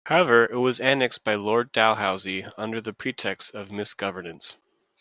However 0.05 0.45
it 0.45 0.57
was 0.57 0.79
annexed 0.79 1.23
by 1.23 1.35
Lord 1.35 1.71
Dalhousie 1.71 2.47
under 2.57 2.81
the 2.81 2.91
pretext 2.91 3.53
of 3.53 3.71
mis-governance. 3.71 4.57